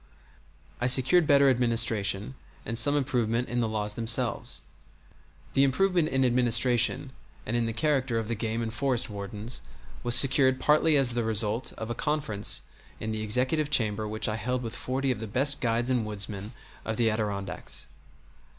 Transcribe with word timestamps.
I 0.79 0.87
secured 0.87 1.27
better 1.27 1.47
administration, 1.47 2.33
and 2.65 2.75
some 2.75 2.97
improvement 2.97 3.49
in 3.49 3.59
the 3.59 3.67
laws 3.69 3.93
themselves. 3.93 4.61
The 5.53 5.61
improvement 5.63 6.09
in 6.09 6.25
administration, 6.25 7.11
and 7.45 7.55
in 7.55 7.67
the 7.67 7.71
character 7.71 8.17
of 8.17 8.27
the 8.27 8.33
game 8.33 8.63
and 8.63 8.73
forest 8.73 9.11
wardens, 9.11 9.61
was 10.01 10.15
secured 10.15 10.59
partly 10.59 10.97
as 10.97 11.13
the 11.13 11.23
result 11.23 11.71
of 11.73 11.91
a 11.91 11.93
conference 11.93 12.63
in 12.99 13.11
the 13.11 13.21
executive 13.21 13.69
chamber 13.69 14.07
which 14.07 14.27
I 14.27 14.37
held 14.37 14.63
with 14.63 14.75
forty 14.75 15.11
of 15.11 15.19
the 15.19 15.27
best 15.27 15.61
guides 15.61 15.91
and 15.91 16.03
woodsmen 16.03 16.53
of 16.83 16.97
the 16.97 17.11
Adirondacks. 17.11 17.85